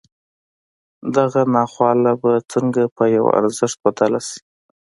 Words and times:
دغه 1.15 1.41
ناخواله 1.55 2.11
به 2.21 2.31
څنګه 2.51 2.83
پر 2.95 3.07
يوه 3.15 3.31
ارزښت 3.39 3.77
بدله 3.85 4.19
شي. 4.27 4.39